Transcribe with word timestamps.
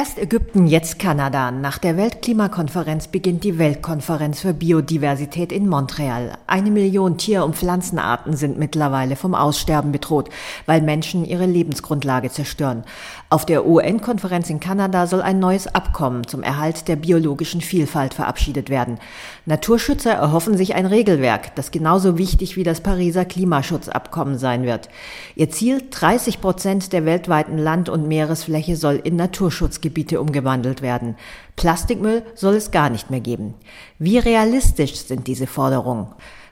Erst 0.00 0.16
Ägypten, 0.16 0.66
jetzt 0.66 0.98
Kanada. 0.98 1.50
Nach 1.50 1.76
der 1.76 1.98
Weltklimakonferenz 1.98 3.08
beginnt 3.08 3.44
die 3.44 3.58
Weltkonferenz 3.58 4.40
für 4.40 4.54
Biodiversität 4.54 5.52
in 5.52 5.68
Montreal. 5.68 6.38
Eine 6.46 6.70
Million 6.70 7.18
Tier- 7.18 7.44
und 7.44 7.54
Pflanzenarten 7.54 8.34
sind 8.34 8.58
mittlerweile 8.58 9.14
vom 9.14 9.34
Aussterben 9.34 9.92
bedroht, 9.92 10.30
weil 10.64 10.80
Menschen 10.80 11.26
ihre 11.26 11.44
Lebensgrundlage 11.44 12.30
zerstören. 12.30 12.84
Auf 13.28 13.44
der 13.44 13.66
UN-Konferenz 13.66 14.48
in 14.48 14.58
Kanada 14.58 15.06
soll 15.06 15.20
ein 15.20 15.38
neues 15.38 15.66
Abkommen 15.66 16.26
zum 16.26 16.42
Erhalt 16.42 16.88
der 16.88 16.96
biologischen 16.96 17.60
Vielfalt 17.60 18.14
verabschiedet 18.14 18.70
werden. 18.70 18.96
Naturschützer 19.44 20.12
erhoffen 20.12 20.56
sich 20.56 20.74
ein 20.74 20.86
Regelwerk, 20.86 21.54
das 21.56 21.72
genauso 21.72 22.16
wichtig 22.16 22.56
wie 22.56 22.64
das 22.64 22.80
Pariser 22.80 23.26
Klimaschutzabkommen 23.26 24.38
sein 24.38 24.62
wird. 24.62 24.88
Ihr 25.36 25.50
Ziel, 25.50 25.82
30 25.90 26.40
Prozent 26.40 26.94
der 26.94 27.04
weltweiten 27.04 27.58
Land- 27.58 27.90
und 27.90 28.08
Meeresfläche 28.08 28.76
soll 28.76 28.98
in 29.04 29.16
Naturschutzgebiete 29.16 29.89
Schutzgebiete 29.90 30.20
umgewandelt 30.20 30.82
werden. 30.82 31.16
Plastikmüll 31.56 32.22
soll 32.34 32.54
es 32.54 32.70
gar 32.70 32.90
nicht 32.90 33.10
mehr 33.10 33.20
geben. 33.20 33.54
Wie 33.98 34.18
realistisch 34.18 34.94
sind 34.96 35.26
diese 35.26 35.46
Forderungen? 35.46 36.06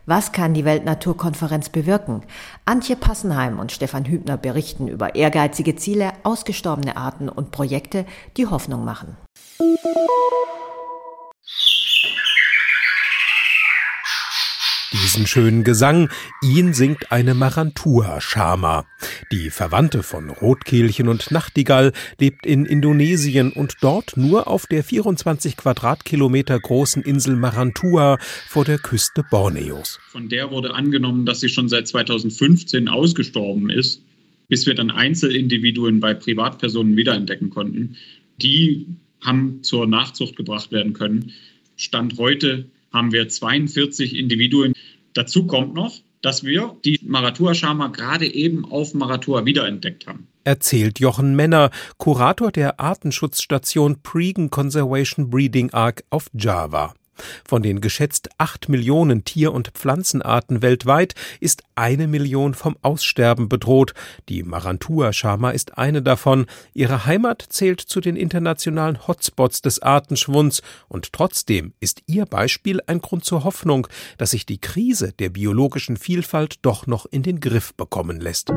Was 0.07 0.33
kann 0.33 0.55
die 0.55 0.65
Weltnaturkonferenz 0.65 1.69
bewirken? 1.69 2.23
Antje 2.65 2.97
Passenheim 2.97 3.61
und 3.61 3.71
Stefan 3.73 4.07
Hübner 4.07 4.37
berichten 4.37 4.89
über 4.89 5.15
ehrgeizige 5.15 5.77
Ziele, 5.77 6.13
ausgestorbene 6.25 6.97
Arten 6.97 7.29
und 7.29 7.51
Projekte, 7.51 8.07
die 8.37 8.47
Hoffnung 8.47 8.85
machen. 8.85 9.17
Diesen 14.91 15.27
schönen 15.27 15.65
Gesang, 15.65 16.09
ihn 16.43 16.73
singt 16.73 17.13
eine 17.13 17.35
Marantua-Schama. 17.35 18.87
Die 19.31 19.51
Verwandte 19.51 20.03
von 20.03 20.31
Rotkehlchen 20.31 21.09
und 21.09 21.31
Nachtigall 21.31 21.93
lebt 22.19 22.47
in 22.47 22.65
Indonesien 22.65 23.53
und 23.53 23.75
dort 23.83 24.17
nur 24.17 24.49
auf 24.49 24.67
der 24.67 24.83
24 24.83 25.59
Quadratkilometer 25.59 26.59
großen 26.59 27.03
Insel 27.03 27.37
Marantua 27.37 28.17
vor 28.47 28.65
der 28.65 28.79
Küste 28.79 29.23
Borneos. 29.31 30.01
Von 30.09 30.31
der 30.31 30.51
wurde 30.51 30.73
angenommen, 30.73 31.27
dass 31.27 31.41
sie 31.41 31.51
schon 31.51 31.69
seit 31.69 31.87
2015 31.87 32.89
ausgestorben 32.89 33.69
ist, 33.69 34.03
bis 34.49 34.65
wir 34.65 34.75
dann 34.75 34.91
Einzelindividuen 34.91 36.01
bei 36.01 36.15
Privatpersonen 36.15 36.97
wiederentdecken 36.97 37.51
konnten. 37.51 37.97
Die 38.41 38.87
haben 39.21 39.63
zur 39.63 39.87
Nachzucht 39.87 40.35
gebracht 40.35 40.73
werden 40.73 40.95
können. 40.95 41.33
Stand 41.77 42.17
heute 42.17 42.65
haben 42.93 43.13
wir 43.13 43.29
42 43.29 44.17
Individuen. 44.17 44.73
Dazu 45.15 45.47
kommt 45.47 45.75
noch, 45.75 45.95
dass 46.23 46.45
wir 46.45 46.77
die 46.85 47.01
Maratua-Schama 47.03 47.89
gerade 47.89 48.27
eben 48.27 48.65
auf 48.65 48.95
Maratua 48.95 49.45
wiederentdeckt 49.45 50.07
haben. 50.07 50.29
Erzählt 50.45 50.99
Jochen 50.99 51.37
Menner, 51.37 51.71
Kurator 51.99 52.51
der 52.51 52.81
Artenschutzstation 52.81 54.03
Pregan 54.03 54.51
Conservation 54.51 55.31
Breeding 55.31 55.71
Arc 55.73 56.05
auf 56.11 56.27
Java. 56.33 56.95
Von 57.47 57.63
den 57.63 57.81
geschätzt 57.81 58.29
acht 58.39 58.69
Millionen 58.69 59.25
Tier- 59.25 59.53
und 59.53 59.69
Pflanzenarten 59.69 60.63
weltweit 60.63 61.15
ist 61.41 61.63
eine 61.75 62.09
Million 62.09 62.55
vom 62.55 62.77
Aussterben 62.83 63.49
bedroht. 63.49 63.95
Die 64.29 64.43
Marantua-Schama 64.43 65.51
ist 65.51 65.79
eine 65.79 66.03
davon. 66.03 66.47
Ihre 66.75 67.07
Heimat 67.07 67.45
zählt 67.49 67.81
zu 67.81 68.01
den 68.01 68.17
internationalen 68.17 69.07
Hotspots 69.07 69.63
des 69.63 69.81
Artenschwunds. 69.81 70.63
Und 70.89 71.13
trotzdem 71.13 71.73
ist 71.81 72.03
ihr 72.07 72.27
Beispiel 72.27 72.81
ein 72.87 73.01
Grund 73.01 73.25
zur 73.25 73.45
Hoffnung, 73.45 73.87
dass 74.17 74.31
sich 74.31 74.47
die 74.47 74.61
Krise 74.61 75.13
der 75.13 75.31
biologischen 75.31 75.97
Vielfalt 75.97 76.57
doch 76.63 76.87
noch 76.87 77.07
in 77.07 77.23
den 77.23 77.41
Griff 77.41 77.75
bekommen 77.75 78.21
lässt. 78.21 78.53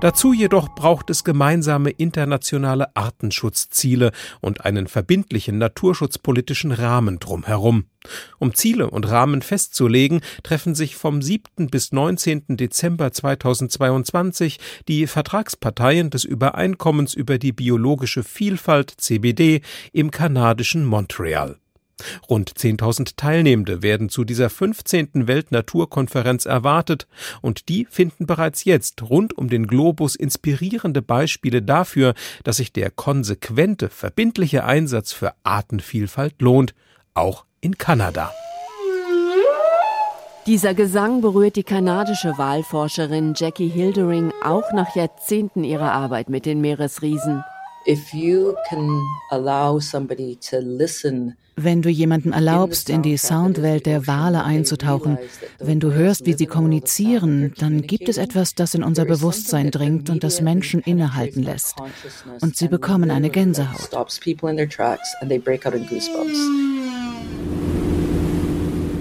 Dazu 0.00 0.32
jedoch 0.32 0.74
braucht 0.74 1.10
es 1.10 1.24
gemeinsame 1.24 1.90
internationale 1.90 2.96
Artenschutzziele 2.96 4.12
und 4.40 4.64
einen 4.64 4.86
verbindlichen 4.86 5.58
naturschutzpolitischen 5.58 6.72
Rahmen 6.72 7.18
drumherum. 7.18 7.84
Um 8.38 8.54
Ziele 8.54 8.88
und 8.88 9.10
Rahmen 9.10 9.42
festzulegen, 9.42 10.22
treffen 10.42 10.74
sich 10.74 10.96
vom 10.96 11.20
7. 11.20 11.68
bis 11.68 11.92
19. 11.92 12.56
Dezember 12.56 13.12
2022 13.12 14.58
die 14.88 15.06
Vertragsparteien 15.06 16.08
des 16.08 16.24
Übereinkommens 16.24 17.12
über 17.12 17.36
die 17.38 17.52
biologische 17.52 18.22
Vielfalt 18.22 18.94
CBD 18.96 19.60
im 19.92 20.10
kanadischen 20.10 20.86
Montreal. 20.86 21.58
Rund 22.28 22.52
10.000 22.52 23.16
Teilnehmende 23.16 23.82
werden 23.82 24.08
zu 24.08 24.24
dieser 24.24 24.50
15. 24.50 25.26
Weltnaturkonferenz 25.26 26.46
erwartet 26.46 27.06
und 27.42 27.68
die 27.68 27.86
finden 27.90 28.26
bereits 28.26 28.64
jetzt 28.64 29.02
rund 29.02 29.36
um 29.36 29.48
den 29.48 29.66
Globus 29.66 30.16
inspirierende 30.16 31.02
Beispiele 31.02 31.62
dafür, 31.62 32.14
dass 32.44 32.58
sich 32.58 32.72
der 32.72 32.90
konsequente, 32.90 33.88
verbindliche 33.88 34.64
Einsatz 34.64 35.12
für 35.12 35.32
Artenvielfalt 35.42 36.40
lohnt, 36.40 36.74
auch 37.14 37.44
in 37.60 37.78
Kanada. 37.78 38.32
Dieser 40.46 40.72
Gesang 40.72 41.20
berührt 41.20 41.56
die 41.56 41.62
kanadische 41.62 42.38
Wahlforscherin 42.38 43.34
Jackie 43.36 43.68
Hildering 43.68 44.32
auch 44.42 44.72
nach 44.72 44.96
Jahrzehnten 44.96 45.64
ihrer 45.64 45.92
Arbeit 45.92 46.30
mit 46.30 46.46
den 46.46 46.62
Meeresriesen. 46.62 47.44
If 47.86 48.12
you 48.12 48.54
can 48.68 49.02
allow 49.30 49.80
somebody 49.80 50.36
to 50.50 50.58
listen 50.60 51.36
wenn 51.64 51.82
du 51.82 51.90
jemanden 51.90 52.32
erlaubst, 52.32 52.88
in 52.88 53.02
die 53.02 53.16
Soundwelt 53.18 53.86
der 53.86 54.06
Wale 54.06 54.44
einzutauchen, 54.44 55.18
wenn 55.58 55.80
du 55.80 55.92
hörst, 55.92 56.24
wie 56.24 56.32
sie 56.32 56.46
kommunizieren, 56.46 57.52
dann 57.58 57.82
gibt 57.82 58.08
es 58.08 58.16
etwas, 58.16 58.54
das 58.54 58.74
in 58.74 58.82
unser 58.82 59.04
Bewusstsein 59.04 59.70
dringt 59.70 60.08
und 60.08 60.24
das 60.24 60.40
Menschen 60.40 60.80
innehalten 60.80 61.42
lässt. 61.42 61.76
Und 62.40 62.56
sie 62.56 62.68
bekommen 62.68 63.10
eine 63.10 63.28
Gänsehaut. 63.28 63.90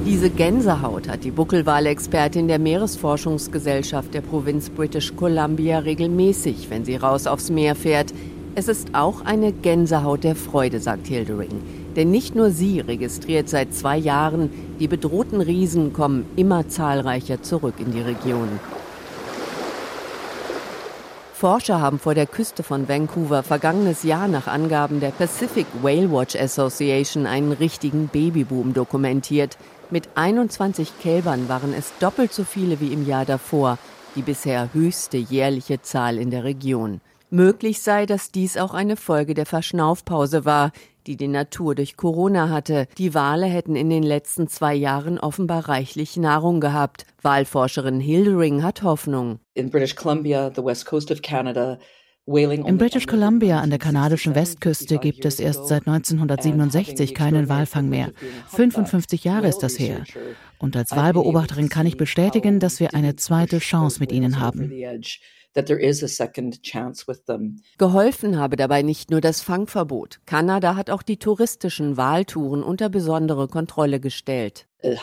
Diese 0.05 0.29
Gänsehaut 0.31 1.07
hat 1.07 1.23
die 1.23 1.31
Buckelwalexpertin 1.31 2.47
der 2.47 2.59
Meeresforschungsgesellschaft 2.59 4.13
der 4.13 4.21
Provinz 4.21 4.69
British 4.69 5.15
Columbia 5.15 5.79
regelmäßig, 5.79 6.69
wenn 6.69 6.83
sie 6.83 6.95
raus 6.95 7.27
aufs 7.27 7.49
Meer 7.49 7.75
fährt. 7.75 8.11
Es 8.55 8.67
ist 8.67 8.89
auch 8.93 9.21
eine 9.21 9.51
Gänsehaut 9.51 10.23
der 10.23 10.35
Freude, 10.35 10.79
sagt 10.79 11.07
Hildering. 11.07 11.61
Denn 11.95 12.11
nicht 12.11 12.35
nur 12.35 12.51
sie 12.51 12.79
registriert 12.79 13.47
seit 13.47 13.73
zwei 13.73 13.97
Jahren, 13.97 14.49
die 14.79 14.87
bedrohten 14.87 15.41
Riesen 15.41 15.93
kommen 15.93 16.25
immer 16.35 16.67
zahlreicher 16.67 17.41
zurück 17.41 17.75
in 17.79 17.91
die 17.91 18.01
Region. 18.01 18.59
Forscher 21.33 21.79
haben 21.79 21.99
vor 21.99 22.15
der 22.15 22.27
Küste 22.27 22.63
von 22.63 22.89
Vancouver 22.89 23.43
vergangenes 23.43 24.03
Jahr 24.03 24.27
nach 24.27 24.47
Angaben 24.47 24.99
der 24.99 25.11
Pacific 25.11 25.67
Whale 25.81 26.11
Watch 26.11 26.35
Association 26.35 27.25
einen 27.25 27.53
richtigen 27.53 28.09
Babyboom 28.09 28.73
dokumentiert. 28.73 29.57
Mit 29.89 30.09
21 30.15 30.99
Kälbern 30.99 31.47
waren 31.47 31.73
es 31.73 31.93
doppelt 31.99 32.33
so 32.33 32.43
viele 32.43 32.81
wie 32.81 32.91
im 32.91 33.07
Jahr 33.07 33.23
davor, 33.23 33.77
die 34.15 34.21
bisher 34.21 34.73
höchste 34.73 35.15
jährliche 35.15 35.81
Zahl 35.81 36.17
in 36.17 36.29
der 36.29 36.43
Region. 36.43 36.99
Möglich 37.31 37.81
sei, 37.81 38.05
dass 38.05 38.31
dies 38.31 38.57
auch 38.57 38.73
eine 38.73 38.95
Folge 38.95 39.33
der 39.33 39.45
Verschnaufpause 39.45 40.45
war, 40.45 40.71
die 41.05 41.15
die 41.15 41.27
Natur 41.27 41.75
durch 41.75 41.95
Corona 41.95 42.49
hatte. 42.49 42.87
Die 42.97 43.13
Wale 43.13 43.45
hätten 43.45 43.75
in 43.75 43.89
den 43.89 44.03
letzten 44.03 44.47
zwei 44.47 44.73
Jahren 44.73 45.19
offenbar 45.19 45.69
reichlich 45.69 46.17
Nahrung 46.17 46.59
gehabt. 46.59 47.05
Wahlforscherin 47.21 47.99
Hildering 47.99 48.63
hat 48.63 48.83
Hoffnung. 48.83 49.39
In 49.53 49.69
British 49.69 49.95
Columbia, 49.95 50.51
the 50.55 50.63
west 50.63 50.85
coast 50.85 51.11
of 51.11 51.21
Canada, 51.21 51.77
in 52.31 52.77
British 52.77 53.07
Columbia 53.07 53.59
an 53.59 53.71
der 53.71 53.79
kanadischen 53.79 54.35
Westküste 54.35 54.99
gibt 54.99 55.25
es 55.25 55.39
erst 55.39 55.67
seit 55.67 55.87
1967 55.87 57.15
keinen 57.15 57.49
Walfang 57.49 57.89
mehr. 57.89 58.11
55 58.49 59.23
Jahre 59.23 59.47
ist 59.47 59.59
das 59.59 59.79
her. 59.79 60.03
Und 60.59 60.75
als 60.75 60.91
Wahlbeobachterin 60.91 61.69
kann 61.69 61.87
ich 61.87 61.97
bestätigen, 61.97 62.59
dass 62.59 62.79
wir 62.79 62.93
eine 62.93 63.15
zweite 63.15 63.57
Chance 63.57 63.99
mit 63.99 64.11
ihnen 64.11 64.39
haben. 64.39 64.71
Geholfen 67.77 68.37
habe 68.37 68.55
dabei 68.55 68.81
nicht 68.81 69.09
nur 69.09 69.21
das 69.21 69.41
Fangverbot. 69.41 70.19
Kanada 70.25 70.75
hat 70.75 70.89
auch 70.89 71.01
die 71.01 71.17
touristischen 71.17 71.97
Wahltouren 71.97 72.63
unter 72.63 72.89
besondere 72.89 73.47
Kontrolle 73.47 73.99
gestellt. 73.99 74.67
Uh, 74.83 74.95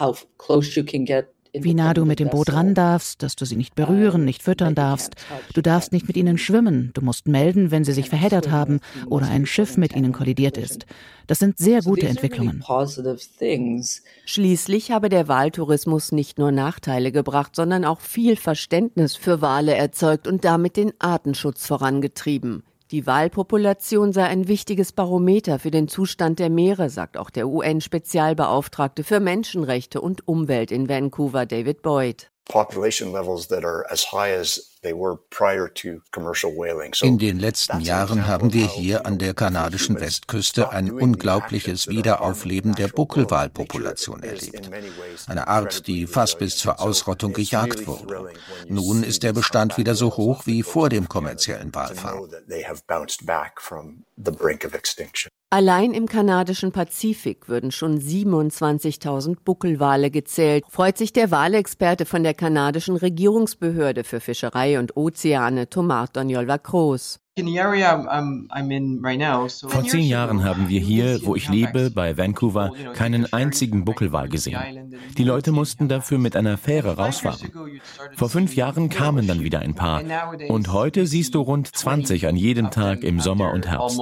wie 1.60 1.74
nah 1.74 1.94
du 1.94 2.04
mit 2.04 2.20
dem 2.20 2.28
Boot 2.28 2.52
ran 2.52 2.74
darfst, 2.74 3.22
dass 3.22 3.36
du 3.36 3.44
sie 3.44 3.56
nicht 3.56 3.74
berühren, 3.74 4.24
nicht 4.24 4.42
füttern 4.42 4.74
darfst. 4.74 5.14
Du 5.54 5.62
darfst 5.62 5.92
nicht 5.92 6.06
mit 6.06 6.16
ihnen 6.16 6.38
schwimmen. 6.38 6.90
Du 6.94 7.02
musst 7.02 7.28
melden, 7.28 7.70
wenn 7.70 7.84
sie 7.84 7.92
sich 7.92 8.08
verheddert 8.08 8.50
haben 8.50 8.80
oder 9.08 9.28
ein 9.28 9.46
Schiff 9.46 9.76
mit 9.76 9.94
ihnen 9.94 10.12
kollidiert 10.12 10.56
ist. 10.58 10.86
Das 11.26 11.38
sind 11.38 11.58
sehr 11.58 11.82
gute 11.82 12.06
Entwicklungen. 12.06 12.62
Schließlich 14.24 14.90
habe 14.90 15.08
der 15.08 15.28
Wahltourismus 15.28 16.12
nicht 16.12 16.38
nur 16.38 16.52
Nachteile 16.52 17.10
gebracht, 17.10 17.56
sondern 17.56 17.84
auch 17.84 18.00
viel 18.00 18.36
Verständnis 18.36 19.16
für 19.16 19.40
Wale 19.40 19.74
erzeugt 19.74 20.28
und 20.28 20.44
damit 20.44 20.76
den 20.76 20.92
Artenschutz 20.98 21.66
vorangetrieben. 21.66 22.62
Die 22.92 23.04
Walpopulation 23.04 24.12
sei 24.12 24.26
ein 24.26 24.46
wichtiges 24.46 24.92
Barometer 24.92 25.58
für 25.58 25.72
den 25.72 25.88
Zustand 25.88 26.38
der 26.38 26.50
Meere, 26.50 26.88
sagt 26.88 27.16
auch 27.16 27.30
der 27.30 27.48
UN-Spezialbeauftragte 27.48 29.02
für 29.02 29.18
Menschenrechte 29.18 30.00
und 30.00 30.28
Umwelt 30.28 30.70
in 30.70 30.88
Vancouver, 30.88 31.46
David 31.46 31.82
Boyd. 31.82 32.30
In 37.02 37.18
den 37.18 37.38
letzten 37.40 37.80
Jahren 37.80 38.26
haben 38.28 38.52
wir 38.52 38.66
hier 38.68 39.04
an 39.04 39.18
der 39.18 39.34
kanadischen 39.34 40.00
Westküste 40.00 40.70
ein 40.70 40.92
unglaubliches 40.92 41.88
Wiederaufleben 41.88 42.74
der 42.76 42.88
Buckelwalpopulation 42.88 44.22
erlebt. 44.22 44.70
Eine 45.26 45.48
Art, 45.48 45.88
die 45.88 46.06
fast 46.06 46.38
bis 46.38 46.56
zur 46.56 46.80
Ausrottung 46.80 47.32
gejagt 47.32 47.86
wurde. 47.86 48.32
Nun 48.68 49.02
ist 49.02 49.24
der 49.24 49.32
Bestand 49.32 49.76
wieder 49.76 49.96
so 49.96 50.16
hoch 50.16 50.46
wie 50.46 50.62
vor 50.62 50.88
dem 50.88 51.08
kommerziellen 51.08 51.74
Walfang. 51.74 52.28
Allein 55.56 55.94
im 55.94 56.04
kanadischen 56.04 56.70
Pazifik 56.70 57.48
würden 57.48 57.72
schon 57.72 57.98
27.000 57.98 59.38
Buckelwale 59.42 60.10
gezählt, 60.10 60.66
freut 60.68 60.98
sich 60.98 61.14
der 61.14 61.30
Walexperte 61.30 62.04
von 62.04 62.22
der 62.22 62.34
kanadischen 62.34 62.94
Regierungsbehörde 62.94 64.04
für 64.04 64.20
Fischerei 64.20 64.78
und 64.78 64.98
Ozeane, 64.98 65.70
Thomas 65.70 66.12
Daniel 66.12 66.46
Vacros. 66.46 67.20
Vor 69.68 69.84
zehn 69.84 70.04
Jahren 70.04 70.42
haben 70.42 70.70
wir 70.70 70.80
hier, 70.80 71.20
wo 71.22 71.36
ich 71.36 71.50
lebe, 71.50 71.90
bei 71.90 72.16
Vancouver, 72.16 72.72
keinen 72.94 73.30
einzigen 73.30 73.84
Buckelwal 73.84 74.30
gesehen. 74.30 74.94
Die 75.18 75.24
Leute 75.24 75.52
mussten 75.52 75.86
dafür 75.86 76.16
mit 76.16 76.34
einer 76.34 76.56
Fähre 76.56 76.96
rausfahren. 76.96 77.52
Vor 78.14 78.30
fünf 78.30 78.56
Jahren 78.56 78.88
kamen 78.88 79.26
dann 79.26 79.40
wieder 79.40 79.60
ein 79.60 79.74
paar. 79.74 80.02
Und 80.48 80.72
heute 80.72 81.06
siehst 81.06 81.34
du 81.34 81.42
rund 81.42 81.68
20 81.76 82.26
an 82.26 82.36
jedem 82.36 82.70
Tag 82.70 83.02
im 83.02 83.20
Sommer 83.20 83.52
und 83.52 83.66
Herbst. 83.68 83.98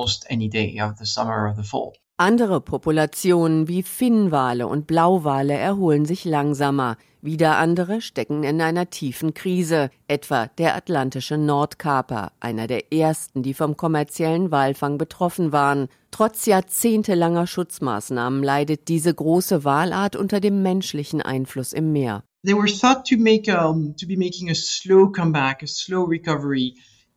Andere 2.16 2.61
Populationen 2.61 3.66
wie 3.66 3.82
Finnwale 3.82 4.69
und 4.69 4.87
Blauwale 4.87 5.55
erholen 5.55 6.05
sich 6.05 6.25
langsamer. 6.25 6.96
Wieder 7.22 7.56
andere 7.56 8.00
stecken 8.00 8.44
in 8.44 8.61
einer 8.61 8.88
tiefen 8.88 9.34
Krise, 9.34 9.90
etwa 10.06 10.46
der 10.46 10.76
atlantische 10.76 11.38
Nordkaper, 11.38 12.31
einer 12.38 12.69
der 12.69 12.93
ersten, 12.93 13.43
die 13.43 13.52
vom 13.52 13.76
kommerziellen 13.76 14.52
Walfang 14.52 14.96
betroffen 14.96 15.50
waren. 15.50 15.88
Trotz 16.12 16.46
jahrzehntelanger 16.46 17.49
Schutzmaßnahmen 17.49 18.44
leidet 18.44 18.87
diese 18.87 19.12
große 19.12 19.64
Walart 19.64 20.14
unter 20.14 20.38
dem 20.38 20.62
menschlichen 20.62 21.20
Einfluss 21.20 21.72
im 21.72 21.90
Meer. 21.90 22.22
They 22.44 22.55
were 22.55 22.66
thought 22.66 23.08
to 23.08 23.16
make 23.16 23.50
um, 23.50 23.96
to 23.96 24.06
be 24.06 24.16
making 24.16 24.50
a 24.50 24.55
slow 24.55 25.11
comeback, 25.11 25.64
a 25.64 25.66
slow 25.66 26.05
recovery. 26.05 26.75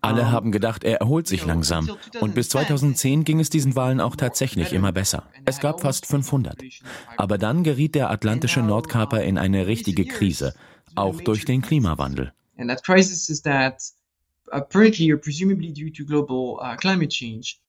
Alle 0.08 0.32
haben 0.32 0.52
gedacht, 0.52 0.84
er 0.84 1.02
erholt 1.02 1.28
sich 1.28 1.46
langsam. 1.46 1.90
Und 2.20 2.36
bis 2.36 2.50
2010 2.50 3.24
ging 3.24 3.40
es 3.40 3.50
diesen 3.50 3.76
Walen 3.76 4.00
auch 4.00 4.16
tatsächlich 4.16 4.74
immer 4.74 4.92
besser. 4.92 5.24
Es 5.46 5.60
gab 5.60 5.82
fast 5.82 6.06
500. 6.06 6.62
Aber 7.18 7.38
dann 7.38 7.64
geriet 7.64 7.96
der 7.96 8.10
atlantische 8.10 8.62
Nordkaper 8.62 9.22
in 9.24 9.38
eine 9.38 9.68
richtige 9.68 10.06
Krise, 10.06 10.54
auch 10.96 11.22
durch 11.22 11.46
den 11.46 11.62
Klimawandel. 11.62 12.34
And 12.58 12.70
that 12.70 12.84
crisis 12.84 13.30
is 13.30 13.42
that 13.44 13.82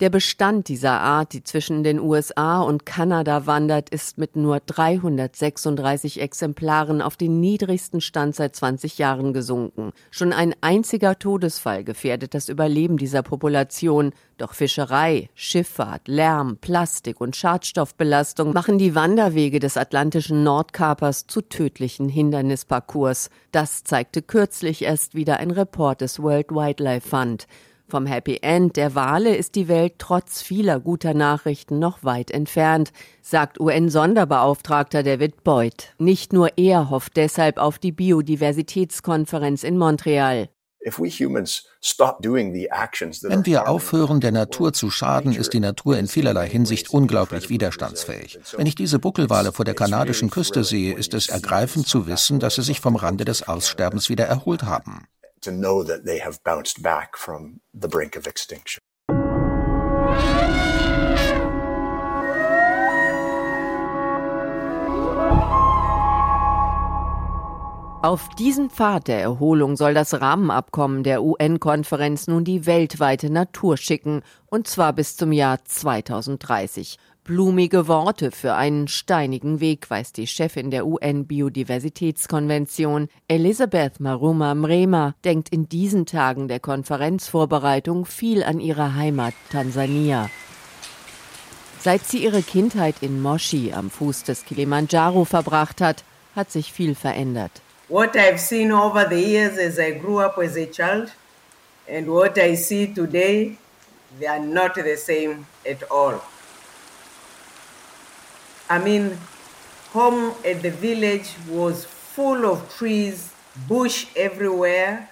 Der 0.01 0.11
Bestand 0.11 0.69
dieser 0.69 1.01
Art, 1.01 1.33
die 1.33 1.43
zwischen 1.43 1.83
den 1.83 1.99
USA 1.99 2.61
und 2.61 2.87
Kanada 2.87 3.47
wandert, 3.47 3.91
ist 3.91 4.19
mit 4.19 4.37
nur 4.37 4.61
336 4.61 6.21
Exemplaren 6.21 7.03
auf 7.03 7.17
den 7.17 7.41
niedrigsten 7.41 8.01
Stand 8.01 8.35
seit 8.37 8.55
20 8.55 8.99
Jahren 8.99 9.33
gesunken. 9.33 9.93
Schon 10.11 10.33
ein 10.33 10.55
einziger 10.61 11.19
Todesfall 11.19 11.85
gefährdet 11.85 12.35
das 12.35 12.49
Überleben 12.49 12.97
dieser 12.97 13.23
Population. 13.23 14.13
Doch 14.39 14.55
Fischerei, 14.55 15.31
Schifffahrt, 15.35 16.07
Lärm, 16.07 16.59
Plastik 16.59 17.21
und 17.21 17.35
Schadstoffbelastung 17.35 18.53
machen 18.53 18.79
die 18.79 18.95
Wanderwege 18.95 19.59
des 19.59 19.77
atlantischen 19.77 20.45
Nordkapers 20.45 21.27
zu 21.27 21.43
tödlichen 21.43 22.09
Hindernisparcours. 22.09 23.31
Das 23.51 23.83
zeigte 23.83 24.23
kürzlich 24.23 24.83
erst 24.83 25.17
wieder 25.17 25.39
ein 25.39 25.51
Report 25.51 26.01
des 26.01 26.23
World 26.23 26.53
Wildlife 26.53 27.09
Fund. 27.09 27.49
Vom 27.89 28.07
Happy 28.07 28.39
End 28.43 28.77
der 28.77 28.95
Wale 28.95 29.35
ist 29.35 29.57
die 29.57 29.67
Welt 29.67 29.95
trotz 29.99 30.41
vieler 30.41 30.79
guter 30.79 31.15
Nachrichten 31.15 31.81
noch 31.81 32.05
weit 32.05 32.31
entfernt, 32.31 32.93
sagt 33.23 33.59
UN-Sonderbeauftragter 33.59 35.03
David 35.03 35.43
Boyd. 35.43 35.95
Nicht 35.99 36.33
nur 36.33 36.51
er 36.57 36.91
hofft 36.91 37.17
deshalb 37.17 37.59
auf 37.59 37.81
die 37.81 37.93
Biodiversitätskonferenz 37.93 39.65
in 39.65 39.79
Montreal. 39.79 40.49
Wenn 40.97 41.07
wir 43.47 43.69
aufhören, 43.69 44.21
der 44.21 44.33
Natur 44.33 44.73
zu 44.73 44.91
schaden, 44.91 45.35
ist 45.35 45.53
die 45.53 45.61
Natur 45.61 45.99
in 45.99 46.07
vielerlei 46.07 46.49
Hinsicht 46.49 46.91
unglaublich 46.91 47.49
widerstandsfähig. 47.49 48.39
Wenn 48.57 48.67
ich 48.67 48.75
diese 48.75 48.99
Buckelwale 48.99 49.53
vor 49.53 49.65
der 49.65 49.75
kanadischen 49.75 50.31
Küste 50.31 50.65
sehe, 50.65 50.95
ist 50.95 51.15
es 51.15 51.29
ergreifend 51.29 51.87
zu 51.87 52.07
wissen, 52.07 52.41
dass 52.41 52.55
sie 52.55 52.63
sich 52.63 52.81
vom 52.81 52.97
Rande 52.97 53.25
des 53.25 53.47
Aussterbens 53.47 54.09
wieder 54.09 54.27
erholt 54.27 54.63
haben. 54.63 55.07
To 55.43 55.53
know 55.53 55.85
that 55.85 56.05
they 56.05 56.19
have 56.19 56.41
bounced 56.43 56.83
back 56.83 57.17
from 57.17 57.61
the 57.73 57.87
brink 57.87 58.17
of 58.17 58.27
extinction. 58.27 58.81
Auf 68.01 68.29
diesen 68.29 68.71
Pfad 68.71 69.09
der 69.09 69.21
Erholung 69.21 69.77
soll 69.77 69.93
das 69.93 70.21
Rahmenabkommen 70.21 71.03
der 71.03 71.25
UN-Konferenz 71.25 72.29
nun 72.29 72.45
die 72.45 72.65
weltweite 72.65 73.29
Natur 73.29 73.77
schicken, 73.77 74.23
und 74.47 74.69
zwar 74.69 74.93
bis 74.93 75.17
zum 75.17 75.33
Jahr 75.33 75.65
2030. 75.65 76.97
Blumige 77.25 77.89
Worte 77.89 78.31
für 78.31 78.55
einen 78.55 78.87
steinigen 78.87 79.59
Weg, 79.59 79.91
weiß 79.91 80.13
die 80.13 80.29
Chefin 80.29 80.71
der 80.71 80.87
UN-Biodiversitätskonvention. 80.87 83.09
Elisabeth 83.27 83.99
Maruma 83.99 84.55
Mrema 84.55 85.17
denkt 85.25 85.49
in 85.49 85.69
diesen 85.69 86.07
Tagen 86.07 86.47
der 86.47 86.61
Konferenzvorbereitung 86.61 88.07
viel 88.07 88.45
an 88.45 88.61
ihre 88.61 88.95
Heimat 88.95 89.35
Tansania. 89.51 90.31
Seit 91.81 92.05
sie 92.05 92.23
ihre 92.23 92.43
Kindheit 92.43 92.95
in 93.01 93.21
Moshi 93.21 93.73
am 93.73 93.91
Fuß 93.91 94.23
des 94.23 94.45
Kilimanjaro 94.45 95.25
verbracht 95.25 95.81
hat, 95.81 96.05
hat 96.37 96.53
sich 96.53 96.73
viel 96.73 96.95
verändert. 96.95 97.61
What 97.89 98.17
I've 98.17 98.41
seen 98.41 98.71
over 98.71 99.05
the 99.05 99.21
years 99.21 99.59
as 99.59 99.79
I 99.79 99.93
grew 99.93 100.19
up 100.19 100.39
as 100.39 100.57
a 100.57 100.67
child 100.67 101.13
and 101.89 102.11
what 102.13 102.39
I 102.39 102.55
see 102.55 102.93
today, 102.93 103.59
they 104.19 104.27
are 104.27 104.39
not 104.41 104.75
the 104.75 104.97
same 104.97 105.47
at 105.67 105.83
all. 105.91 106.23
I 108.69 108.79
mean, 108.79 109.19
home 109.93 110.35
at 110.45 110.63
the 110.63 110.71
village 110.71 111.31
was 111.49 111.85
full 111.85 112.45
of 112.45 112.69
trees, 112.77 113.33
bush 113.69 114.07
everywhere. 114.17 115.09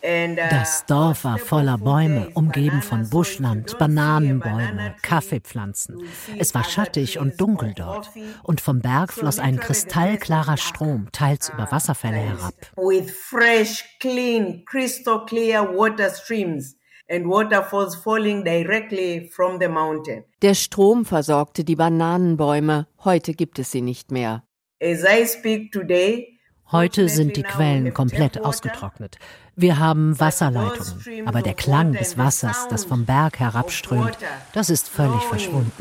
Uh, 0.00 0.36
das 0.36 0.86
Dorf 0.86 1.24
war 1.24 1.38
voller 1.38 1.76
Bäume, 1.76 2.30
umgeben 2.34 2.82
von 2.82 3.08
Buschland, 3.10 3.78
Bananenbäume, 3.78 4.94
Kaffeepflanzen. 5.02 6.02
Es 6.38 6.54
war 6.54 6.64
schattig 6.64 7.18
und 7.18 7.40
dunkel 7.40 7.74
dort. 7.74 8.08
Und 8.44 8.60
vom 8.60 8.80
Berg 8.80 9.12
floss 9.12 9.38
ein 9.38 9.58
kristallklarer 9.58 10.56
Strom, 10.56 11.08
teils 11.12 11.48
über 11.48 11.70
Wasserfälle 11.72 12.16
herab. 12.16 12.54
With 12.76 13.10
fresh, 13.10 13.84
clean, 13.98 14.64
crystal 14.66 15.24
clear 15.26 15.62
water 15.62 16.10
streams. 16.10 16.76
And 17.10 17.26
waterfalls 17.26 17.96
falling 17.96 18.44
directly 18.44 19.30
from 19.34 19.58
the 19.58 19.68
mountain. 19.68 20.24
Der 20.42 20.54
Strom 20.54 21.06
versorgte 21.06 21.64
die 21.64 21.74
Bananenbäume. 21.74 22.86
Heute 23.02 23.32
gibt 23.32 23.58
es 23.58 23.72
sie 23.72 23.80
nicht 23.80 24.12
mehr. 24.12 24.44
As 24.80 25.02
I 25.02 25.26
speak 25.26 25.72
today, 25.72 26.37
Heute 26.70 27.08
sind 27.08 27.36
die 27.36 27.42
Quellen 27.42 27.94
komplett 27.94 28.44
ausgetrocknet. 28.44 29.16
Wir 29.56 29.78
haben 29.78 30.20
Wasserleitungen, 30.20 31.26
aber 31.26 31.40
der 31.40 31.54
Klang 31.54 31.94
des 31.94 32.18
Wassers, 32.18 32.68
das 32.68 32.84
vom 32.84 33.06
Berg 33.06 33.40
herabströmt, 33.40 34.18
das 34.52 34.68
ist 34.68 34.90
völlig 34.90 35.22
verschwunden. 35.22 35.72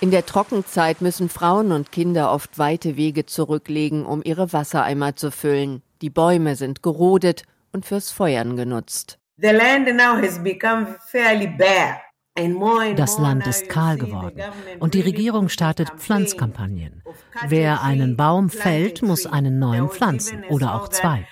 In 0.00 0.10
der 0.10 0.26
Trockenzeit 0.26 1.02
müssen 1.02 1.28
Frauen 1.28 1.72
und 1.72 1.92
Kinder 1.92 2.32
oft 2.32 2.58
weite 2.58 2.96
Wege 2.96 3.26
zurücklegen, 3.26 4.06
um 4.06 4.22
ihre 4.24 4.52
Wassereimer 4.54 5.14
zu 5.14 5.30
füllen. 5.30 5.82
Die 6.00 6.10
Bäume 6.10 6.56
sind 6.56 6.82
gerodet 6.82 7.42
und 7.70 7.84
fürs 7.84 8.10
Feuern 8.10 8.56
genutzt. 8.56 9.18
The 9.36 9.48
land 9.48 9.88
now 9.94 10.16
has 10.16 10.42
become 10.42 10.96
fairly 11.10 11.48
bare. 11.48 12.03
Das 12.96 13.18
Land 13.18 13.46
ist 13.46 13.68
kahl 13.68 13.96
geworden 13.96 14.42
und 14.80 14.94
die 14.94 15.02
Regierung 15.02 15.48
startet 15.48 15.90
Pflanzkampagnen. 15.98 17.02
Wer 17.46 17.82
einen 17.82 18.16
Baum 18.16 18.50
fällt, 18.50 19.02
muss 19.02 19.24
einen 19.24 19.60
neuen 19.60 19.88
pflanzen 19.88 20.42
oder 20.50 20.74
auch 20.74 20.88
zwei. 20.88 21.28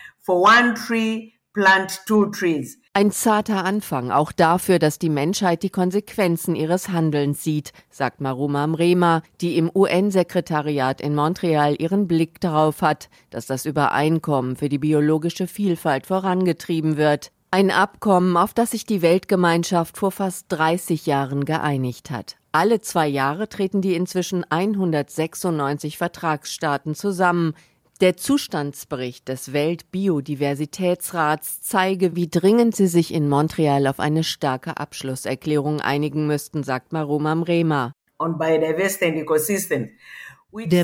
Ein 2.94 3.10
zarter 3.10 3.64
Anfang, 3.64 4.10
auch 4.10 4.32
dafür, 4.32 4.78
dass 4.78 4.98
die 4.98 5.08
Menschheit 5.08 5.62
die 5.62 5.70
Konsequenzen 5.70 6.54
ihres 6.54 6.88
Handelns 6.88 7.42
sieht, 7.42 7.72
sagt 7.90 8.20
Maruma 8.20 8.66
Mrema, 8.66 9.22
die 9.40 9.56
im 9.58 9.70
UN-Sekretariat 9.74 11.00
in 11.00 11.14
Montreal 11.14 11.74
ihren 11.78 12.06
Blick 12.06 12.40
darauf 12.40 12.80
hat, 12.80 13.10
dass 13.30 13.46
das 13.46 13.66
Übereinkommen 13.66 14.56
für 14.56 14.68
die 14.68 14.78
biologische 14.78 15.46
Vielfalt 15.46 16.06
vorangetrieben 16.06 16.96
wird. 16.96 17.32
Ein 17.54 17.70
Abkommen, 17.70 18.38
auf 18.38 18.54
das 18.54 18.70
sich 18.70 18.86
die 18.86 19.02
Weltgemeinschaft 19.02 19.98
vor 19.98 20.10
fast 20.10 20.46
30 20.48 21.04
Jahren 21.04 21.44
geeinigt 21.44 22.10
hat. 22.10 22.38
Alle 22.50 22.80
zwei 22.80 23.06
Jahre 23.06 23.46
treten 23.46 23.82
die 23.82 23.94
inzwischen 23.94 24.46
196 24.48 25.98
Vertragsstaaten 25.98 26.94
zusammen. 26.94 27.52
Der 28.00 28.16
Zustandsbericht 28.16 29.28
des 29.28 29.52
Weltbiodiversitätsrats 29.52 31.60
zeige, 31.60 32.16
wie 32.16 32.30
dringend 32.30 32.74
sie 32.74 32.86
sich 32.86 33.12
in 33.12 33.28
Montreal 33.28 33.86
auf 33.86 34.00
eine 34.00 34.24
starke 34.24 34.78
Abschlusserklärung 34.78 35.82
einigen 35.82 36.26
müssten, 36.26 36.62
sagt 36.62 36.94
Maroma 36.94 37.34
Mrema. 37.34 37.92
Der 38.18 38.28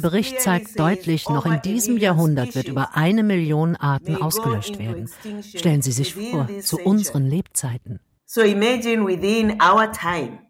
Bericht 0.01 0.41
zeigt 0.41 0.79
deutlich, 0.79 1.29
noch 1.29 1.45
in 1.45 1.61
diesem 1.63 1.99
Jahrhundert 1.99 2.55
wird 2.55 2.69
über 2.69 2.97
eine 2.97 3.23
Million 3.23 3.77
Arten 3.77 4.17
ausgelöscht 4.17 4.79
werden. 4.79 5.11
Stellen 5.43 5.83
Sie 5.83 5.93
sich 5.93 6.15
vor, 6.15 6.49
zu 6.63 6.79
unseren 6.79 7.27
Lebzeiten. 7.27 8.01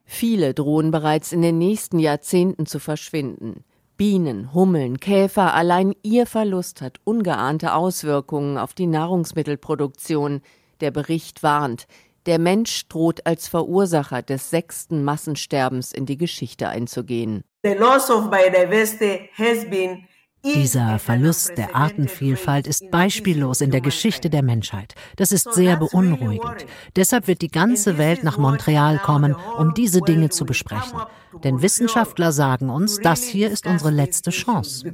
Viele 0.04 0.54
drohen 0.54 0.90
bereits 0.90 1.32
in 1.32 1.42
den 1.42 1.58
nächsten 1.58 1.98
Jahrzehnten 1.98 2.66
zu 2.66 2.78
verschwinden. 2.78 3.64
Bienen, 3.96 4.54
Hummeln, 4.54 5.00
Käfer, 5.00 5.52
allein 5.54 5.92
ihr 6.04 6.26
Verlust 6.26 6.80
hat 6.80 7.00
ungeahnte 7.02 7.74
Auswirkungen 7.74 8.56
auf 8.56 8.72
die 8.72 8.86
Nahrungsmittelproduktion. 8.86 10.42
Der 10.80 10.92
Bericht 10.92 11.42
warnt, 11.42 11.88
der 12.26 12.38
Mensch 12.38 12.88
droht 12.88 13.26
als 13.26 13.48
Verursacher 13.48 14.22
des 14.22 14.50
sechsten 14.50 15.04
Massensterbens 15.04 15.92
in 15.92 16.06
die 16.06 16.16
Geschichte 16.16 16.68
einzugehen. 16.68 17.44
The 17.64 17.74
loss 17.74 18.10
of 18.10 18.30
biodiversity 18.30 19.30
has 19.36 19.68
been 19.68 20.08
dieser 20.44 20.98
Verlust 21.00 21.58
der 21.58 21.74
Artenvielfalt 21.74 22.68
ist 22.68 22.90
beispiellos 22.90 23.60
in 23.60 23.72
der 23.72 23.80
Geschichte 23.80 24.30
der 24.30 24.42
Menschheit. 24.42 24.94
Das 25.16 25.32
ist 25.32 25.52
sehr 25.52 25.76
beunruhigend. 25.76 26.64
Deshalb 26.94 27.26
wird 27.26 27.42
die 27.42 27.50
ganze 27.50 27.98
Welt 27.98 28.22
nach 28.22 28.38
Montreal 28.38 28.98
kommen, 28.98 29.34
um 29.58 29.74
diese 29.74 30.00
Dinge 30.00 30.30
zu 30.30 30.46
besprechen. 30.46 31.00
Denn 31.42 31.60
Wissenschaftler 31.60 32.30
sagen 32.30 32.70
uns, 32.70 32.98
das 33.00 33.24
hier 33.24 33.50
ist 33.50 33.66
unsere 33.66 33.90
letzte 33.90 34.30
Chance. 34.30 34.84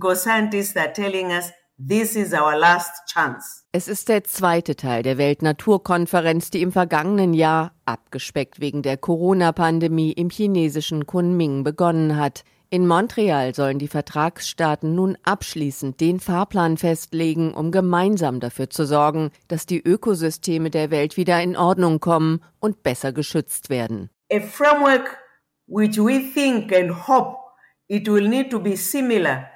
Es 1.76 2.14
ist 3.88 4.08
der 4.08 4.22
zweite 4.22 4.76
Teil 4.76 5.02
der 5.02 5.18
Weltnaturkonferenz, 5.18 6.50
die 6.50 6.62
im 6.62 6.70
vergangenen 6.70 7.34
Jahr, 7.34 7.72
abgespeckt 7.84 8.60
wegen 8.60 8.82
der 8.82 8.96
Corona-Pandemie, 8.96 10.12
im 10.12 10.30
chinesischen 10.30 11.04
Kunming 11.06 11.64
begonnen 11.64 12.16
hat. 12.16 12.44
In 12.70 12.86
Montreal 12.86 13.56
sollen 13.56 13.80
die 13.80 13.88
Vertragsstaaten 13.88 14.94
nun 14.94 15.18
abschließend 15.24 16.00
den 16.00 16.20
Fahrplan 16.20 16.76
festlegen, 16.76 17.52
um 17.52 17.72
gemeinsam 17.72 18.38
dafür 18.38 18.70
zu 18.70 18.86
sorgen, 18.86 19.32
dass 19.48 19.66
die 19.66 19.80
Ökosysteme 19.80 20.70
der 20.70 20.92
Welt 20.92 21.16
wieder 21.16 21.42
in 21.42 21.56
Ordnung 21.56 21.98
kommen 21.98 22.40
und 22.60 22.84
besser 22.84 23.12
geschützt 23.12 23.68
werden. 23.68 24.10
A 24.32 24.38
framework 24.38 25.18
which 25.66 25.98
we 25.98 26.20
think 26.20 26.72
and 26.72 27.08
hope 27.08 27.36
it 27.88 28.06
will 28.06 28.28
need 28.28 28.50
to 28.50 28.60
be 28.60 28.76
similar 28.76 29.50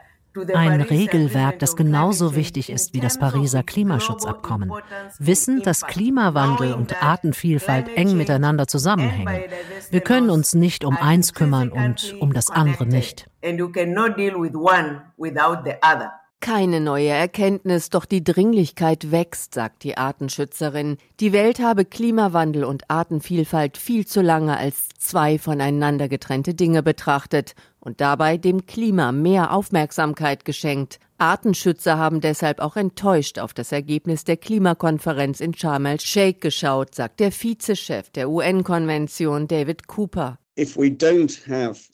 ein 0.54 0.80
Regelwerk, 0.80 1.58
das 1.58 1.76
genauso 1.76 2.34
wichtig 2.34 2.70
ist 2.70 2.94
wie 2.94 3.00
das 3.00 3.18
Pariser 3.18 3.62
Klimaschutzabkommen. 3.62 4.72
Wissen, 5.18 5.62
dass 5.62 5.86
Klimawandel 5.86 6.74
und 6.74 7.02
Artenvielfalt 7.02 7.88
eng 7.96 8.16
miteinander 8.16 8.66
zusammenhängen. 8.66 9.50
Wir 9.90 10.00
können 10.00 10.30
uns 10.30 10.54
nicht 10.54 10.84
um 10.84 10.96
eins 10.96 11.34
kümmern 11.34 11.70
und 11.70 12.14
um 12.20 12.32
das 12.32 12.50
andere 12.50 12.86
nicht. 12.86 13.28
Keine 16.40 16.80
neue 16.80 17.08
Erkenntnis, 17.08 17.90
doch 17.90 18.04
die 18.04 18.22
Dringlichkeit 18.22 19.10
wächst, 19.10 19.54
sagt 19.54 19.82
die 19.82 19.98
Artenschützerin. 19.98 20.96
Die 21.18 21.32
Welt 21.32 21.58
habe 21.58 21.84
Klimawandel 21.84 22.62
und 22.62 22.88
Artenvielfalt 22.88 23.76
viel 23.76 24.06
zu 24.06 24.22
lange 24.22 24.56
als 24.56 24.88
zwei 24.98 25.38
voneinander 25.38 26.08
getrennte 26.08 26.54
Dinge 26.54 26.84
betrachtet 26.84 27.54
und 27.80 28.00
dabei 28.00 28.36
dem 28.36 28.66
Klima 28.66 29.12
mehr 29.12 29.52
Aufmerksamkeit 29.52 30.44
geschenkt. 30.44 30.98
Artenschützer 31.18 31.98
haben 31.98 32.20
deshalb 32.20 32.60
auch 32.60 32.76
enttäuscht 32.76 33.38
auf 33.38 33.52
das 33.52 33.72
Ergebnis 33.72 34.24
der 34.24 34.36
Klimakonferenz 34.36 35.40
in 35.40 35.54
Sharm 35.54 35.86
el-Sheikh 35.86 36.38
geschaut, 36.40 36.94
sagt 36.94 37.20
der 37.20 37.32
Vizechef 37.32 38.10
der 38.10 38.30
UN-Konvention 38.30 39.48
David 39.48 39.88
Cooper. 39.88 40.38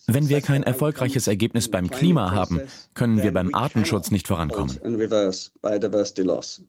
Wenn 0.07 0.29
wir 0.31 0.41
kein 0.41 0.63
erfolgreiches 0.63 1.27
Ergebnis 1.27 1.71
beim 1.71 1.91
Klima 1.91 2.31
haben, 2.31 2.63
können 2.95 3.23
wir 3.23 3.31
beim 3.31 3.55
Artenschutz 3.55 4.11
nicht 4.11 4.27
vorankommen. 4.27 4.79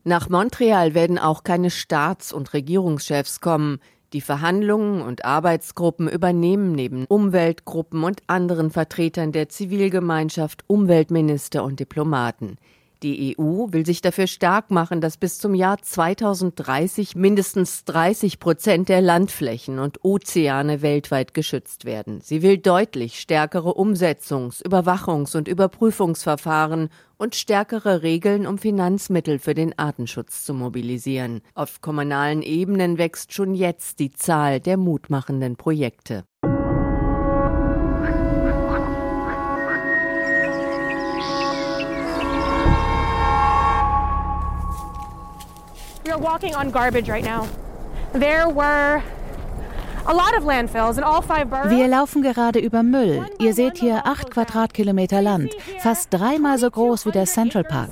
Nach 0.03 0.29
Montreal 0.29 0.93
werden 0.93 1.17
auch 1.17 1.43
keine 1.43 1.71
Staats- 1.71 2.33
und 2.33 2.53
Regierungschefs 2.53 3.39
kommen. 3.39 3.79
Die 4.13 4.21
Verhandlungen 4.21 5.01
und 5.01 5.25
Arbeitsgruppen 5.25 6.07
übernehmen 6.07 6.71
neben 6.71 7.05
Umweltgruppen 7.05 8.03
und 8.03 8.21
anderen 8.27 8.71
Vertretern 8.71 9.31
der 9.31 9.49
Zivilgemeinschaft 9.49 10.63
Umweltminister 10.67 11.63
und 11.63 11.79
Diplomaten. 11.79 12.57
Die 13.03 13.35
EU 13.37 13.67
will 13.71 13.85
sich 13.85 14.01
dafür 14.01 14.27
stark 14.27 14.71
machen, 14.71 15.01
dass 15.01 15.17
bis 15.17 15.37
zum 15.37 15.53
Jahr 15.53 15.81
2030 15.81 17.15
mindestens 17.15 17.83
30 17.85 18.39
Prozent 18.39 18.89
der 18.89 19.01
Landflächen 19.01 19.79
und 19.79 20.03
Ozeane 20.03 20.81
weltweit 20.81 21.33
geschützt 21.33 21.85
werden. 21.85 22.21
Sie 22.21 22.41
will 22.41 22.57
deutlich 22.57 23.19
stärkere 23.19 23.75
Umsetzungs-, 23.75 24.63
Überwachungs- 24.63 25.35
und 25.35 25.47
Überprüfungsverfahren 25.47 26.89
und 27.17 27.35
stärkere 27.35 28.01
Regeln, 28.01 28.47
um 28.47 28.57
Finanzmittel 28.57 29.39
für 29.39 29.53
den 29.53 29.77
Artenschutz 29.77 30.43
zu 30.43 30.53
mobilisieren. 30.53 31.41
Auf 31.53 31.81
kommunalen 31.81 32.41
Ebenen 32.41 32.97
wächst 32.97 33.33
schon 33.33 33.55
jetzt 33.55 33.99
die 33.99 34.11
Zahl 34.11 34.59
der 34.59 34.77
mutmachenden 34.77 35.55
Projekte. 35.55 36.23
Walking 46.25 46.55
on 46.55 46.71
garbage 46.71 47.07
right 47.07 47.23
now. 47.23 47.47
There 48.13 48.49
were 48.49 49.03
wir 51.69 51.87
laufen 51.87 52.21
gerade 52.21 52.59
über 52.59 52.83
Müll. 52.83 53.25
Ihr 53.39 53.53
seht 53.53 53.79
hier 53.79 54.05
acht 54.05 54.29
Quadratkilometer 54.29 55.21
Land, 55.21 55.55
fast 55.79 56.13
dreimal 56.13 56.59
so 56.59 56.69
groß 56.69 57.07
wie 57.07 57.11
der 57.11 57.25
Central 57.25 57.63
Park. 57.63 57.89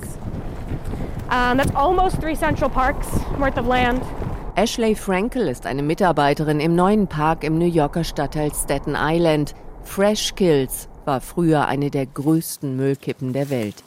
Ashley 4.54 4.94
Frankel 4.94 5.48
ist 5.48 5.66
eine 5.66 5.82
Mitarbeiterin 5.82 6.60
im 6.60 6.76
neuen 6.76 7.08
Park 7.08 7.42
im 7.42 7.58
New 7.58 7.66
Yorker 7.66 8.04
Stadtteil 8.04 8.52
Staten 8.54 8.94
Island. 8.96 9.54
Fresh 9.82 10.36
Kills 10.36 10.88
war 11.04 11.20
früher 11.20 11.66
eine 11.66 11.90
der 11.90 12.06
größten 12.06 12.76
Müllkippen 12.76 13.32
der 13.32 13.50
Welt. 13.50 13.82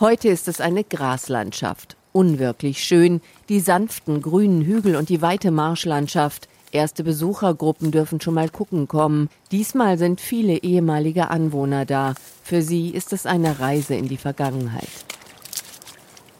Heute 0.00 0.28
ist 0.28 0.46
es 0.46 0.60
eine 0.60 0.84
Graslandschaft. 0.84 1.96
Unwirklich 2.12 2.84
schön, 2.84 3.20
die 3.48 3.58
sanften 3.58 4.22
grünen 4.22 4.62
Hügel 4.62 4.94
und 4.94 5.08
die 5.08 5.22
weite 5.22 5.50
Marschlandschaft. 5.50 6.48
Erste 6.70 7.02
Besuchergruppen 7.02 7.90
dürfen 7.90 8.20
schon 8.20 8.34
mal 8.34 8.48
gucken 8.48 8.86
kommen. 8.86 9.28
Diesmal 9.50 9.98
sind 9.98 10.20
viele 10.20 10.58
ehemalige 10.58 11.30
Anwohner 11.30 11.84
da. 11.84 12.14
Für 12.44 12.62
sie 12.62 12.90
ist 12.90 13.12
es 13.12 13.26
eine 13.26 13.58
Reise 13.58 13.96
in 13.96 14.06
die 14.06 14.18
Vergangenheit. 14.18 14.88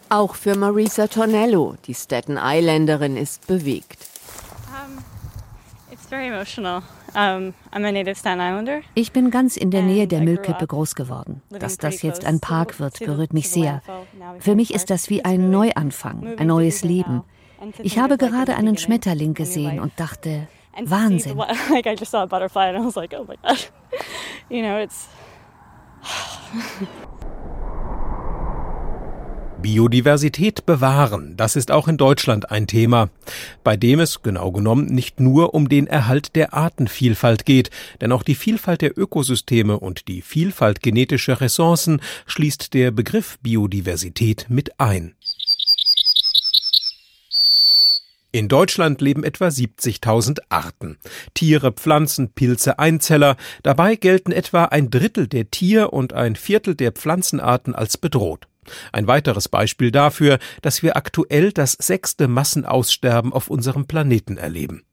Auch 0.07 0.35
für 0.35 0.55
Marisa 0.55 1.07
Tornello, 1.07 1.75
die 1.85 1.95
Staten 1.95 2.37
Islanderin, 2.41 3.17
ist 3.17 3.45
bewegt. 3.45 4.07
Um, 4.69 5.03
it's 5.91 6.05
very 6.07 6.27
emotional. 6.27 6.81
Ich 8.95 9.11
bin 9.11 9.31
ganz 9.31 9.57
in 9.57 9.71
der 9.71 9.81
Nähe 9.81 10.07
der 10.07 10.21
Müllkippe 10.21 10.67
groß 10.67 10.95
geworden. 10.95 11.41
Dass 11.49 11.77
das 11.77 12.01
jetzt 12.01 12.25
ein 12.25 12.39
Park 12.39 12.79
wird, 12.79 12.99
berührt 12.99 13.33
mich 13.33 13.49
sehr. 13.49 13.81
Für 14.39 14.55
mich 14.55 14.73
ist 14.73 14.89
das 14.89 15.09
wie 15.09 15.23
ein 15.25 15.49
Neuanfang, 15.49 16.37
ein 16.37 16.47
neues 16.47 16.83
Leben. 16.83 17.23
Ich 17.83 17.99
habe 17.99 18.17
gerade 18.17 18.55
einen 18.55 18.77
Schmetterling 18.77 19.33
gesehen 19.33 19.79
und 19.79 19.91
dachte, 19.99 20.47
Wahnsinn. 20.81 21.37
Biodiversität 29.61 30.65
bewahren, 30.65 31.35
das 31.35 31.57
ist 31.57 31.69
auch 31.69 31.89
in 31.89 31.97
Deutschland 31.97 32.49
ein 32.49 32.65
Thema, 32.65 33.09
bei 33.63 33.75
dem 33.75 33.99
es 33.99 34.21
genau 34.21 34.51
genommen 34.51 34.85
nicht 34.85 35.19
nur 35.19 35.53
um 35.53 35.67
den 35.67 35.85
Erhalt 35.85 36.35
der 36.35 36.53
Artenvielfalt 36.53 37.45
geht, 37.45 37.69
denn 37.99 38.13
auch 38.13 38.23
die 38.23 38.35
Vielfalt 38.35 38.81
der 38.81 38.97
Ökosysteme 38.97 39.77
und 39.77 40.07
die 40.07 40.21
Vielfalt 40.21 40.81
genetischer 40.81 41.41
Ressourcen 41.41 42.01
schließt 42.25 42.73
der 42.73 42.91
Begriff 42.91 43.37
Biodiversität 43.41 44.45
mit 44.49 44.79
ein. 44.79 45.15
In 48.31 48.47
Deutschland 48.47 49.01
leben 49.01 49.23
etwa 49.23 49.47
70.000 49.47 50.39
Arten. 50.49 50.99
Tiere, 51.33 51.71
Pflanzen, 51.71 52.31
Pilze, 52.31 52.77
Einzeller. 52.77 53.37
Dabei 53.63 53.95
gelten 53.95 54.31
etwa 54.31 54.65
ein 54.65 54.91
Drittel 54.91 55.27
der 55.27 55.49
Tier- 55.49 55.91
und 55.93 56.13
ein 56.13 56.35
Viertel 56.35 56.75
der 56.75 56.91
Pflanzenarten 56.91 57.73
als 57.73 57.97
bedroht. 57.97 58.48
Ein 58.91 59.07
weiteres 59.07 59.47
Beispiel 59.49 59.91
dafür, 59.91 60.39
dass 60.61 60.83
wir 60.83 60.97
aktuell 60.97 61.51
das 61.51 61.73
sechste 61.73 62.27
Massenaussterben 62.27 63.33
auf 63.33 63.49
unserem 63.49 63.85
Planeten 63.85 64.37
erleben. 64.37 64.83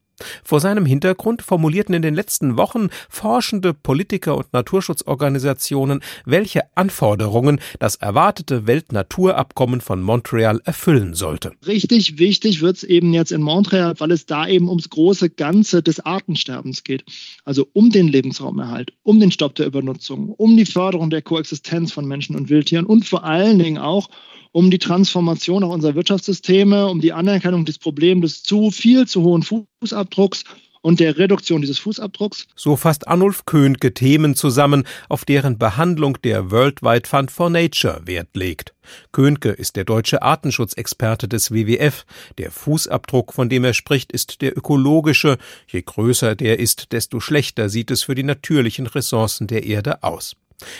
Vor 0.43 0.59
seinem 0.59 0.85
Hintergrund 0.85 1.41
formulierten 1.41 1.93
in 1.93 2.01
den 2.01 2.15
letzten 2.15 2.57
Wochen 2.57 2.89
forschende 3.09 3.73
Politiker 3.73 4.37
und 4.37 4.51
Naturschutzorganisationen, 4.53 6.01
welche 6.25 6.61
Anforderungen 6.75 7.59
das 7.79 7.95
erwartete 7.95 8.67
Weltnaturabkommen 8.67 9.81
von 9.81 10.01
Montreal 10.01 10.61
erfüllen 10.65 11.13
sollte. 11.13 11.51
Richtig 11.65 12.17
wichtig 12.17 12.61
wird 12.61 12.77
es 12.77 12.83
eben 12.83 13.13
jetzt 13.13 13.31
in 13.31 13.41
Montreal, 13.41 13.93
weil 13.99 14.11
es 14.11 14.25
da 14.25 14.47
eben 14.47 14.69
ums 14.69 14.89
große 14.89 15.29
Ganze 15.29 15.83
des 15.83 15.99
Artensterbens 15.99 16.83
geht. 16.83 17.03
Also 17.45 17.67
um 17.73 17.91
den 17.91 18.07
Lebensraumerhalt, 18.07 18.93
um 19.03 19.19
den 19.19 19.31
Stopp 19.31 19.55
der 19.55 19.67
Übernutzung, 19.67 20.29
um 20.29 20.57
die 20.57 20.65
Förderung 20.65 21.09
der 21.09 21.21
Koexistenz 21.21 21.91
von 21.91 22.05
Menschen 22.05 22.35
und 22.35 22.49
Wildtieren 22.49 22.85
und 22.85 23.05
vor 23.05 23.23
allen 23.23 23.59
Dingen 23.59 23.77
auch 23.77 24.09
um 24.57 24.71
die 24.71 24.79
Transformation 24.79 25.63
auch 25.63 25.69
unserer 25.69 25.93
Wirtschaftssysteme, 25.93 26.87
um 26.87 26.99
die 26.99 27.13
Anerkennung 27.13 27.63
des 27.63 27.77
Problems 27.77 28.21
des 28.21 28.41
zu 28.41 28.71
viel, 28.71 29.05
zu 29.05 29.21
hohen 29.21 29.43
Fußabdrucks 29.43 30.45
und 30.81 30.99
der 30.99 31.19
Reduktion 31.19 31.61
dieses 31.61 31.77
Fußabdrucks. 31.77 32.47
So 32.55 32.75
fasst 32.75 33.07
Arnulf 33.07 33.45
Köhnke 33.45 33.93
Themen 33.93 34.33
zusammen, 34.33 34.87
auf 35.09 35.25
deren 35.25 35.59
Behandlung 35.59 36.19
der 36.23 36.49
Worldwide 36.49 37.07
Fund 37.07 37.29
for 37.29 37.51
Nature 37.51 38.01
Wert 38.05 38.29
legt. 38.33 38.73
Köhnke 39.11 39.49
ist 39.49 39.75
der 39.75 39.85
deutsche 39.85 40.23
Artenschutzexperte 40.23 41.27
des 41.27 41.51
WWF. 41.51 42.07
Der 42.39 42.49
Fußabdruck, 42.49 43.33
von 43.33 43.49
dem 43.49 43.63
er 43.63 43.75
spricht, 43.75 44.11
ist 44.11 44.41
der 44.41 44.57
ökologische. 44.57 45.37
Je 45.67 45.83
größer 45.83 46.33
der 46.33 46.57
ist, 46.57 46.93
desto 46.93 47.19
schlechter 47.19 47.69
sieht 47.69 47.91
es 47.91 48.01
für 48.01 48.15
die 48.15 48.23
natürlichen 48.23 48.87
Ressourcen 48.87 49.45
der 49.45 49.67
Erde 49.67 50.01
aus. 50.01 50.35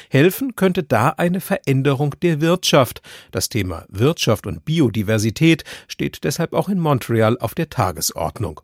Helfen 0.09 0.55
könnte 0.55 0.83
da 0.83 1.09
eine 1.09 1.39
Veränderung 1.39 2.15
der 2.21 2.41
Wirtschaft. 2.41 3.01
Das 3.31 3.49
Thema 3.49 3.85
Wirtschaft 3.89 4.47
und 4.47 4.65
Biodiversität 4.65 5.63
steht 5.87 6.23
deshalb 6.23 6.53
auch 6.53 6.69
in 6.69 6.79
Montreal 6.79 7.37
auf 7.39 7.53
der 7.53 7.69
Tagesordnung. 7.69 8.61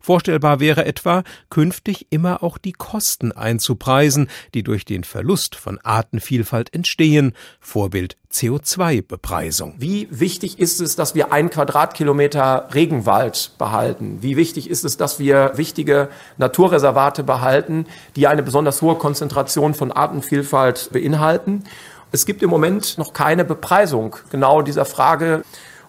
Vorstellbar 0.00 0.60
wäre 0.60 0.84
etwa, 0.84 1.22
künftig 1.50 2.06
immer 2.10 2.42
auch 2.42 2.58
die 2.58 2.72
Kosten 2.72 3.32
einzupreisen, 3.32 4.28
die 4.54 4.62
durch 4.62 4.84
den 4.84 5.04
Verlust 5.04 5.54
von 5.54 5.78
Artenvielfalt 5.82 6.72
entstehen, 6.74 7.32
Vorbild 7.60 8.16
CO2-Bepreisung. 8.32 9.74
Wie 9.78 10.08
wichtig 10.10 10.58
ist 10.58 10.80
es, 10.80 10.96
dass 10.96 11.14
wir 11.14 11.32
ein 11.32 11.50
Quadratkilometer 11.50 12.68
Regenwald 12.74 13.52
behalten? 13.58 14.18
Wie 14.20 14.36
wichtig 14.36 14.68
ist 14.68 14.84
es, 14.84 14.96
dass 14.96 15.18
wir 15.18 15.52
wichtige 15.56 16.08
Naturreservate 16.36 17.22
behalten, 17.22 17.86
die 18.14 18.26
eine 18.26 18.42
besonders 18.42 18.82
hohe 18.82 18.96
Konzentration 18.96 19.74
von 19.74 19.92
Artenvielfalt 19.92 20.90
beinhalten? 20.92 21.64
Es 22.12 22.26
gibt 22.26 22.42
im 22.42 22.50
Moment 22.50 22.98
noch 22.98 23.12
keine 23.12 23.44
Bepreisung 23.44 24.16
genau 24.30 24.62
dieser 24.62 24.84
Frage. 24.84 25.42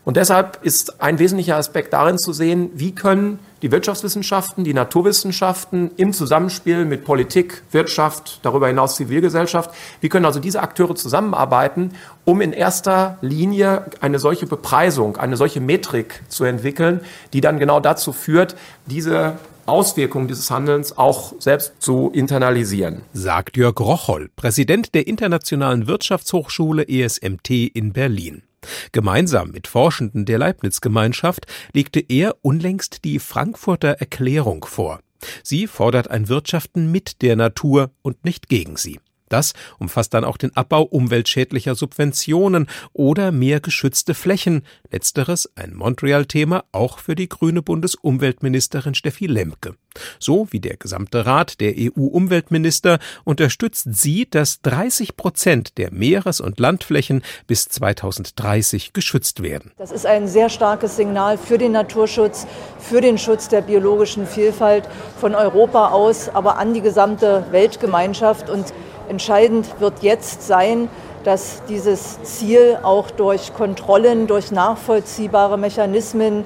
Und 0.08 0.16
deshalb 0.16 0.60
ist 0.64 1.02
ein 1.02 1.20
wesentlicher 1.20 1.58
Aspekt 1.58 1.92
darin 1.92 2.18
zu 2.18 2.32
sehen, 2.32 2.70
wie 2.74 2.96
können 2.96 3.40
die 3.62 3.74
Wirtschaftswissenschaften, 3.74 4.64
die 4.64 4.74
Naturwissenschaften 4.74 5.92
im 5.98 6.14
Zusammenspiel 6.14 6.86
mit 6.86 7.04
Politik, 7.04 7.62
Wirtschaft, 7.72 8.40
darüber 8.42 8.70
hinaus 8.70 8.96
Zivilgesellschaft, 8.96 9.70
wie 10.00 10.08
können 10.08 10.24
also 10.24 10.40
diese 10.40 10.62
Akteure 10.62 10.96
zusammenarbeiten, 10.96 11.92
um 12.24 12.40
in 12.40 12.54
erster 12.54 13.18
Linie 13.20 13.84
eine 14.00 14.20
solche 14.20 14.46
Bepreisung, 14.48 15.18
eine 15.18 15.36
solche 15.36 15.60
Metrik 15.60 16.24
zu 16.30 16.46
entwickeln, 16.46 17.02
die 17.34 17.42
dann 17.42 17.60
genau 17.60 17.82
dazu 17.82 18.14
führt, 18.14 18.56
diese 18.86 19.34
Auswirkungen 19.66 20.30
dieses 20.30 20.50
Handelns 20.50 20.98
auch 20.98 21.34
selbst 21.40 21.74
zu 21.80 22.12
internalisieren. 22.14 23.02
Sagt 23.12 23.58
Jörg 23.58 23.78
Rocholl, 23.78 24.30
Präsident 24.38 24.96
der 24.96 25.06
Internationalen 25.06 25.86
Wirtschaftshochschule 25.86 26.88
ESMT 26.88 27.50
in 27.50 27.92
Berlin. 27.92 28.44
Gemeinsam 28.92 29.52
mit 29.52 29.68
Forschenden 29.68 30.26
der 30.26 30.38
Leibniz-Gemeinschaft 30.38 31.46
legte 31.74 32.00
er 32.00 32.36
unlängst 32.42 33.04
die 33.04 33.20
Frankfurter 33.20 33.90
Erklärung 33.90 34.66
vor. 34.66 35.00
Sie 35.44 35.68
fordert 35.68 36.10
ein 36.10 36.30
Wirtschaften 36.30 36.92
mit 36.92 37.22
der 37.22 37.36
Natur 37.36 37.92
und 38.02 38.24
nicht 38.24 38.50
gegen 38.50 38.78
sie. 38.78 39.00
Das 39.30 39.54
umfasst 39.80 40.14
dann 40.14 40.24
auch 40.24 40.38
den 40.38 40.56
Abbau 40.56 40.84
umweltschädlicher 40.84 41.76
Subventionen 41.76 42.68
oder 42.94 43.32
mehr 43.32 43.60
geschützte 43.60 44.14
Flächen. 44.14 44.64
Letzteres 44.92 45.50
ein 45.56 45.74
Montreal-Thema 45.76 46.64
auch 46.72 47.00
für 47.00 47.16
die 47.16 47.30
grüne 47.30 47.62
Bundesumweltministerin 47.62 48.96
Steffi 48.96 49.28
Lemke. 49.28 49.76
So 50.20 50.48
wie 50.52 50.60
der 50.60 50.78
gesamte 50.78 51.26
Rat 51.26 51.60
der 51.60 51.74
EU-Umweltminister 51.76 53.00
unterstützt 53.24 53.88
sie, 53.92 54.30
dass 54.30 54.62
30 54.62 55.18
Prozent 55.18 55.78
der 55.78 55.92
Meeres- 55.92 56.42
und 56.42 56.60
Landflächen 56.60 57.24
bis 57.48 57.68
2030 57.68 58.94
geschützt 58.94 59.42
werden. 59.42 59.72
Das 59.78 59.92
ist 59.92 60.06
ein 60.06 60.28
sehr 60.28 60.50
starkes 60.50 60.96
Signal 60.96 61.38
für 61.38 61.58
den 61.58 61.72
Naturschutz, 61.72 62.48
für 62.80 63.02
den 63.02 63.18
Schutz 63.18 63.50
der 63.50 63.62
biologischen 63.62 64.28
Vielfalt 64.28 64.88
von 65.20 65.36
Europa 65.36 65.90
aus, 65.90 66.30
aber 66.30 66.58
an 66.58 66.74
die 66.74 66.82
gesamte 66.82 67.46
Weltgemeinschaft 67.52 68.50
und 68.50 68.74
Entscheidend 69.08 69.80
wird 69.80 70.04
jetzt 70.04 70.46
sein, 70.46 70.90
dass 71.24 71.64
dieses 71.66 72.22
Ziel 72.24 72.80
auch 72.84 73.12
durch 73.12 73.54
Kontrollen, 73.54 74.28
durch 74.28 74.52
nachvollziehbare 74.52 75.58
Mechanismen 75.58 76.46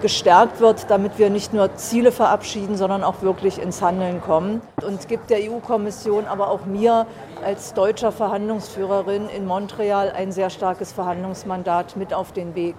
gestärkt 0.00 0.60
wird, 0.60 0.90
damit 0.90 1.18
wir 1.18 1.28
nicht 1.28 1.52
nur 1.52 1.74
Ziele 1.76 2.12
verabschieden, 2.12 2.76
sondern 2.76 3.02
auch 3.02 3.22
wirklich 3.22 3.60
ins 3.60 3.82
Handeln 3.82 4.20
kommen. 4.20 4.60
Und 4.86 5.08
gibt 5.08 5.30
der 5.30 5.38
EU-Kommission, 5.50 6.26
aber 6.26 6.50
auch 6.50 6.66
mir 6.66 7.06
als 7.44 7.74
deutscher 7.74 8.12
Verhandlungsführerin 8.12 9.28
in 9.28 9.46
Montreal 9.46 10.12
ein 10.12 10.32
sehr 10.32 10.50
starkes 10.50 10.92
Verhandlungsmandat 10.92 11.96
mit 11.96 12.14
auf 12.14 12.32
den 12.32 12.54
Weg. 12.54 12.76